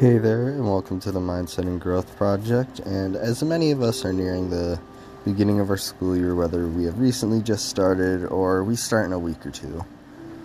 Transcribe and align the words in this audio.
Hey 0.00 0.18
there, 0.18 0.48
and 0.48 0.68
welcome 0.68 0.98
to 1.00 1.12
the 1.12 1.20
Mindset 1.20 1.68
and 1.68 1.80
Growth 1.80 2.16
Project. 2.16 2.80
And 2.80 3.14
as 3.14 3.44
many 3.44 3.70
of 3.70 3.80
us 3.80 4.04
are 4.04 4.12
nearing 4.12 4.50
the 4.50 4.76
beginning 5.24 5.60
of 5.60 5.70
our 5.70 5.76
school 5.76 6.16
year, 6.16 6.34
whether 6.34 6.66
we 6.66 6.82
have 6.82 6.98
recently 6.98 7.40
just 7.40 7.68
started 7.68 8.26
or 8.26 8.64
we 8.64 8.74
start 8.74 9.06
in 9.06 9.12
a 9.12 9.18
week 9.20 9.46
or 9.46 9.52
two, 9.52 9.84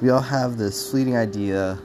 we 0.04 0.12
all 0.12 0.21
have 0.21 0.57
this 0.57 0.91
fleeting 0.91 1.17
idea 1.17 1.80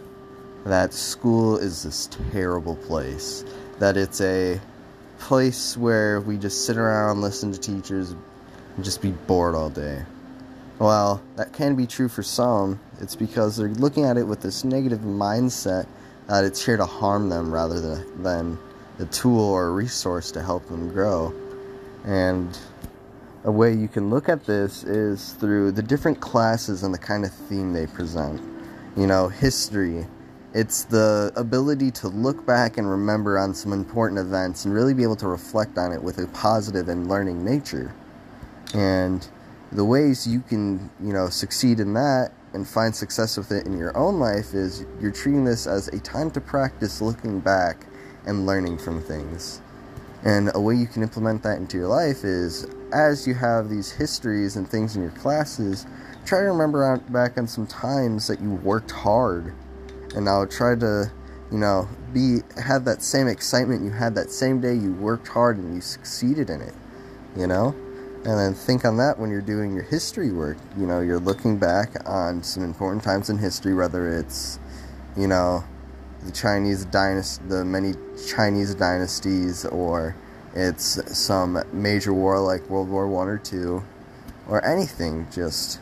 that 0.66 0.92
school 0.92 1.56
is 1.56 1.82
this 1.84 2.10
terrible 2.30 2.76
place, 2.76 3.46
that 3.78 3.96
it's 3.96 4.20
a 4.20 4.60
place 5.18 5.74
where 5.74 6.20
we 6.20 6.36
just 6.36 6.66
sit 6.66 6.76
around, 6.76 7.22
listen 7.22 7.50
to 7.50 7.58
teachers, 7.58 8.10
and 8.76 8.84
just 8.84 9.00
be 9.00 9.12
bored 9.12 9.54
all 9.54 9.70
day. 9.70 10.04
Well, 10.78 11.22
that 11.36 11.54
can 11.54 11.76
be 11.76 11.86
true 11.86 12.10
for 12.10 12.22
some. 12.22 12.78
It's 13.00 13.16
because 13.16 13.56
they're 13.56 13.68
looking 13.68 14.04
at 14.04 14.18
it 14.18 14.24
with 14.24 14.42
this 14.42 14.64
negative 14.64 15.00
mindset 15.00 15.86
that 16.28 16.44
it's 16.44 16.64
here 16.64 16.76
to 16.76 16.86
harm 16.86 17.28
them 17.28 17.52
rather 17.52 17.80
than, 17.80 18.22
than 18.22 18.58
a 18.98 19.04
tool 19.06 19.40
or 19.40 19.72
resource 19.72 20.30
to 20.32 20.42
help 20.42 20.66
them 20.66 20.92
grow. 20.92 21.32
And 22.04 22.58
a 23.44 23.52
way 23.52 23.74
you 23.74 23.88
can 23.88 24.10
look 24.10 24.28
at 24.28 24.44
this 24.44 24.84
is 24.84 25.32
through 25.34 25.72
the 25.72 25.82
different 25.82 26.20
classes 26.20 26.82
and 26.82 26.94
the 26.94 26.98
kind 26.98 27.24
of 27.24 27.32
theme 27.32 27.72
they 27.72 27.86
present. 27.86 28.40
You 28.96 29.06
know, 29.06 29.28
history, 29.28 30.06
it's 30.54 30.84
the 30.84 31.32
ability 31.36 31.90
to 31.90 32.08
look 32.08 32.46
back 32.46 32.78
and 32.78 32.88
remember 32.88 33.38
on 33.38 33.52
some 33.52 33.72
important 33.72 34.20
events 34.20 34.64
and 34.64 34.72
really 34.72 34.94
be 34.94 35.02
able 35.02 35.16
to 35.16 35.28
reflect 35.28 35.76
on 35.78 35.92
it 35.92 36.02
with 36.02 36.18
a 36.18 36.28
positive 36.28 36.88
and 36.88 37.08
learning 37.08 37.44
nature. 37.44 37.92
And 38.72 39.26
the 39.72 39.84
ways 39.84 40.26
you 40.26 40.40
can, 40.40 40.90
you 41.02 41.12
know, 41.12 41.28
succeed 41.28 41.80
in 41.80 41.92
that 41.94 42.32
and 42.54 42.66
find 42.66 42.94
success 42.94 43.36
with 43.36 43.50
it 43.52 43.66
in 43.66 43.76
your 43.76 43.96
own 43.96 44.18
life 44.18 44.54
is 44.54 44.86
you're 45.00 45.10
treating 45.10 45.44
this 45.44 45.66
as 45.66 45.88
a 45.88 45.98
time 46.00 46.30
to 46.30 46.40
practice 46.40 47.00
looking 47.00 47.40
back 47.40 47.86
and 48.26 48.46
learning 48.46 48.78
from 48.78 49.02
things. 49.02 49.60
And 50.24 50.50
a 50.54 50.60
way 50.60 50.74
you 50.74 50.86
can 50.86 51.02
implement 51.02 51.42
that 51.42 51.58
into 51.58 51.76
your 51.76 51.88
life 51.88 52.24
is 52.24 52.66
as 52.92 53.26
you 53.26 53.34
have 53.34 53.68
these 53.68 53.90
histories 53.90 54.56
and 54.56 54.68
things 54.68 54.96
in 54.96 55.02
your 55.02 55.10
classes, 55.10 55.86
try 56.24 56.40
to 56.40 56.46
remember 56.46 56.96
back 57.10 57.36
on 57.36 57.46
some 57.46 57.66
times 57.66 58.26
that 58.28 58.40
you 58.40 58.54
worked 58.54 58.90
hard. 58.90 59.52
And 60.14 60.24
now 60.24 60.46
try 60.46 60.76
to, 60.76 61.12
you 61.50 61.58
know, 61.58 61.88
be 62.12 62.38
have 62.56 62.84
that 62.86 63.02
same 63.02 63.26
excitement 63.26 63.82
you 63.84 63.90
had 63.90 64.14
that 64.14 64.30
same 64.30 64.60
day 64.60 64.74
you 64.74 64.94
worked 64.94 65.28
hard 65.28 65.58
and 65.58 65.74
you 65.74 65.80
succeeded 65.80 66.48
in 66.48 66.62
it. 66.62 66.74
You 67.36 67.48
know? 67.48 67.74
And 68.26 68.38
then 68.38 68.54
think 68.54 68.86
on 68.86 68.96
that 68.96 69.18
when 69.18 69.30
you're 69.30 69.42
doing 69.42 69.74
your 69.74 69.82
history 69.82 70.32
work. 70.32 70.56
You 70.78 70.86
know, 70.86 71.00
you're 71.00 71.18
looking 71.18 71.58
back 71.58 72.08
on 72.08 72.42
some 72.42 72.64
important 72.64 73.02
times 73.02 73.28
in 73.28 73.36
history, 73.36 73.74
whether 73.74 74.18
it's, 74.18 74.58
you 75.14 75.28
know, 75.28 75.62
the 76.24 76.32
Chinese 76.32 76.86
dynasty, 76.86 77.44
the 77.48 77.66
many 77.66 77.92
Chinese 78.26 78.74
dynasties, 78.74 79.66
or 79.66 80.16
it's 80.54 81.16
some 81.16 81.62
major 81.72 82.14
war 82.14 82.40
like 82.40 82.68
World 82.70 82.88
War 82.88 83.06
One 83.06 83.28
or 83.28 83.36
two, 83.36 83.82
or 84.48 84.64
anything. 84.64 85.26
Just 85.30 85.80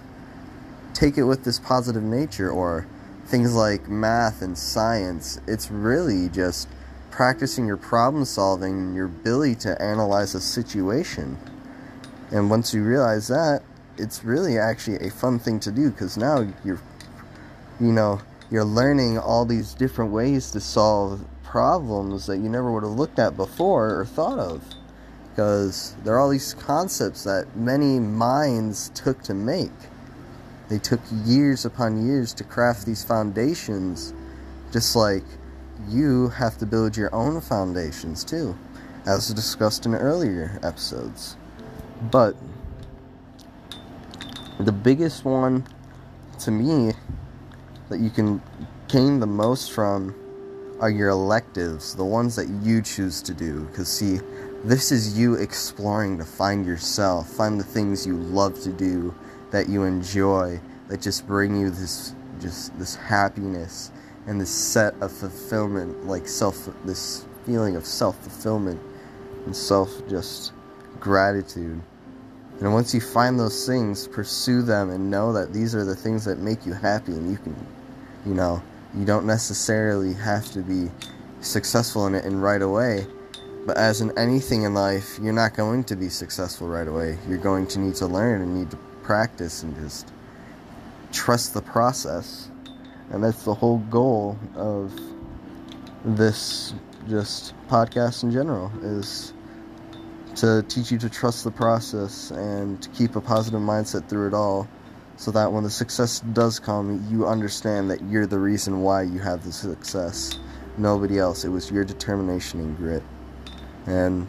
take 0.94 1.16
it 1.16 1.22
with 1.22 1.44
this 1.44 1.60
positive 1.60 2.02
nature, 2.02 2.50
or 2.50 2.88
things 3.24 3.54
like 3.54 3.88
math 3.88 4.42
and 4.42 4.58
science. 4.58 5.40
It's 5.46 5.70
really 5.70 6.28
just 6.28 6.68
practicing 7.12 7.68
your 7.68 7.76
problem 7.76 8.24
solving 8.24 8.94
your 8.94 9.06
ability 9.06 9.54
to 9.54 9.80
analyze 9.80 10.34
a 10.34 10.40
situation. 10.40 11.38
And 12.32 12.48
once 12.48 12.72
you 12.72 12.82
realize 12.82 13.28
that, 13.28 13.62
it's 13.98 14.24
really 14.24 14.58
actually 14.58 15.06
a 15.06 15.10
fun 15.10 15.38
thing 15.38 15.60
to 15.60 15.70
do 15.70 15.90
because 15.90 16.16
now 16.16 16.48
you're, 16.64 16.80
you 17.78 17.92
know, 17.92 18.20
you're 18.50 18.64
learning 18.64 19.18
all 19.18 19.44
these 19.44 19.74
different 19.74 20.12
ways 20.12 20.50
to 20.52 20.60
solve 20.60 21.20
problems 21.44 22.26
that 22.26 22.38
you 22.38 22.48
never 22.48 22.72
would 22.72 22.82
have 22.82 22.92
looked 22.92 23.18
at 23.18 23.36
before 23.36 24.00
or 24.00 24.06
thought 24.06 24.38
of. 24.38 24.64
Because 25.30 25.94
there 26.04 26.14
are 26.14 26.20
all 26.20 26.30
these 26.30 26.54
concepts 26.54 27.24
that 27.24 27.54
many 27.54 27.98
minds 27.98 28.90
took 28.94 29.22
to 29.24 29.34
make. 29.34 29.70
They 30.68 30.78
took 30.78 31.00
years 31.24 31.66
upon 31.66 32.06
years 32.06 32.32
to 32.34 32.44
craft 32.44 32.86
these 32.86 33.04
foundations, 33.04 34.14
just 34.72 34.96
like 34.96 35.24
you 35.88 36.30
have 36.30 36.56
to 36.58 36.66
build 36.66 36.96
your 36.96 37.14
own 37.14 37.42
foundations 37.42 38.24
too, 38.24 38.56
as 39.06 39.28
discussed 39.28 39.84
in 39.84 39.94
earlier 39.94 40.58
episodes. 40.62 41.36
But 42.10 42.36
the 44.58 44.72
biggest 44.72 45.24
one 45.24 45.66
to 46.40 46.50
me 46.50 46.92
that 47.88 48.00
you 48.00 48.10
can 48.10 48.42
gain 48.88 49.20
the 49.20 49.26
most 49.26 49.72
from 49.72 50.14
are 50.80 50.90
your 50.90 51.10
electives, 51.10 51.94
the 51.94 52.04
ones 52.04 52.34
that 52.34 52.48
you 52.48 52.82
choose 52.82 53.22
to 53.22 53.32
do. 53.32 53.60
Because, 53.66 53.88
see, 53.88 54.18
this 54.64 54.90
is 54.90 55.16
you 55.16 55.34
exploring 55.34 56.18
to 56.18 56.24
find 56.24 56.66
yourself, 56.66 57.28
find 57.28 57.58
the 57.58 57.64
things 57.64 58.06
you 58.06 58.16
love 58.16 58.60
to 58.62 58.72
do, 58.72 59.14
that 59.52 59.68
you 59.68 59.84
enjoy, 59.84 60.60
that 60.88 61.00
just 61.00 61.26
bring 61.26 61.58
you 61.58 61.70
this 61.70 62.14
just 62.40 62.76
this 62.78 62.96
happiness 62.96 63.92
and 64.26 64.40
this 64.40 64.50
set 64.50 64.94
of 65.00 65.12
fulfillment, 65.12 66.06
like 66.06 66.26
self, 66.26 66.68
this 66.84 67.26
feeling 67.46 67.76
of 67.76 67.86
self 67.86 68.18
fulfillment 68.20 68.80
and 69.46 69.54
self 69.54 69.90
just 70.08 70.52
gratitude. 70.98 71.80
And 72.60 72.72
once 72.72 72.94
you 72.94 73.00
find 73.00 73.38
those 73.38 73.66
things, 73.66 74.06
pursue 74.06 74.62
them 74.62 74.90
and 74.90 75.10
know 75.10 75.32
that 75.32 75.52
these 75.52 75.74
are 75.74 75.84
the 75.84 75.96
things 75.96 76.24
that 76.24 76.38
make 76.38 76.64
you 76.64 76.72
happy 76.72 77.12
and 77.12 77.30
you 77.30 77.36
can, 77.38 77.56
you 78.24 78.34
know, 78.34 78.62
you 78.94 79.04
don't 79.04 79.26
necessarily 79.26 80.14
have 80.14 80.50
to 80.52 80.60
be 80.60 80.90
successful 81.40 82.06
in 82.06 82.14
it 82.14 82.24
and 82.24 82.42
right 82.42 82.62
away. 82.62 83.06
But 83.66 83.76
as 83.76 84.00
in 84.00 84.16
anything 84.18 84.64
in 84.64 84.74
life, 84.74 85.18
you're 85.20 85.32
not 85.32 85.54
going 85.54 85.84
to 85.84 85.96
be 85.96 86.08
successful 86.08 86.68
right 86.68 86.86
away. 86.86 87.18
You're 87.28 87.38
going 87.38 87.66
to 87.68 87.78
need 87.78 87.94
to 87.96 88.06
learn 88.06 88.42
and 88.42 88.58
need 88.58 88.70
to 88.72 88.76
practice 89.02 89.62
and 89.62 89.74
just 89.76 90.12
trust 91.12 91.54
the 91.54 91.62
process. 91.62 92.48
And 93.10 93.22
that's 93.22 93.44
the 93.44 93.54
whole 93.54 93.78
goal 93.78 94.38
of 94.56 94.92
this 96.04 96.74
just 97.08 97.54
podcast 97.68 98.22
in 98.22 98.32
general 98.32 98.70
is 98.82 99.32
to 100.36 100.64
teach 100.68 100.90
you 100.90 100.98
to 100.98 101.10
trust 101.10 101.44
the 101.44 101.50
process 101.50 102.30
and 102.30 102.82
to 102.82 102.88
keep 102.90 103.16
a 103.16 103.20
positive 103.20 103.60
mindset 103.60 104.08
through 104.08 104.28
it 104.28 104.34
all 104.34 104.68
so 105.16 105.30
that 105.30 105.52
when 105.52 105.62
the 105.62 105.70
success 105.70 106.20
does 106.32 106.58
come, 106.58 107.06
you 107.10 107.26
understand 107.26 107.90
that 107.90 108.02
you're 108.04 108.26
the 108.26 108.38
reason 108.38 108.80
why 108.80 109.02
you 109.02 109.18
have 109.18 109.44
the 109.44 109.52
success. 109.52 110.38
Nobody 110.78 111.18
else. 111.18 111.44
It 111.44 111.50
was 111.50 111.70
your 111.70 111.84
determination 111.84 112.60
and 112.60 112.76
grit. 112.76 113.02
And, 113.86 114.26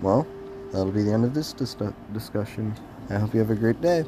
well, 0.00 0.26
that'll 0.72 0.90
be 0.90 1.02
the 1.02 1.12
end 1.12 1.24
of 1.24 1.34
this 1.34 1.52
dis- 1.52 1.76
discussion. 2.12 2.74
I 3.10 3.18
hope 3.18 3.34
you 3.34 3.40
have 3.40 3.50
a 3.50 3.54
great 3.54 3.80
day. 3.80 4.04